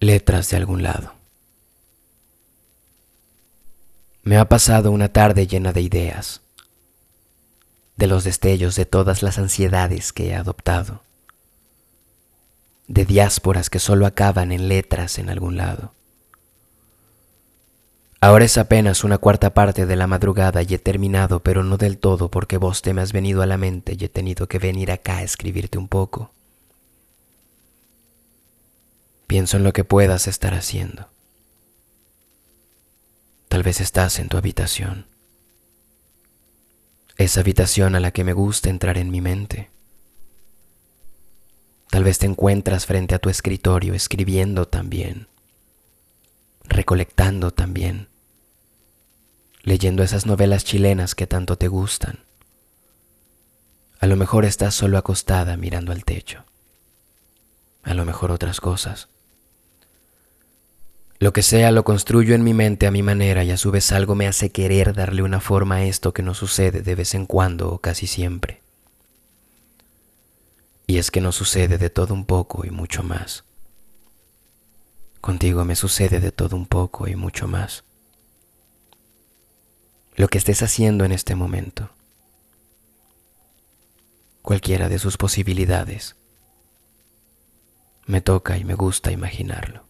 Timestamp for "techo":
56.06-56.46